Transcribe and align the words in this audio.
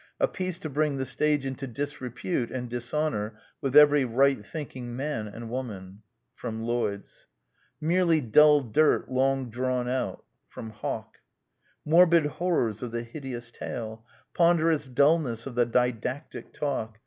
A 0.19 0.27
piece 0.27 0.57
to 0.57 0.67
bring 0.67 0.97
the 0.97 1.05
stage 1.05 1.45
into 1.45 1.67
disrepute 1.67 2.49
and 2.49 2.67
dishonour 2.67 3.35
with 3.61 3.75
every 3.75 4.03
right 4.03 4.43
thinking 4.43 4.95
man 4.95 5.27
and 5.27 5.47
woman." 5.47 6.01
Lloyd's." 6.43 7.27
Merely 7.79 8.19
dull 8.19 8.61
dirt 8.61 9.11
long 9.11 9.51
drawn 9.51 9.87
out." 9.87 10.23
Hawk.'' 10.55 11.19
Morbid 11.85 12.25
horrors 12.25 12.81
of 12.81 12.91
the 12.91 13.03
hideous 13.03 13.51
tale..•. 13.51 14.03
Ponderous 14.33 14.87
dulness 14.87 15.45
of 15.45 15.53
the 15.53 15.67
didactic 15.67 16.51
talk. 16.51 16.97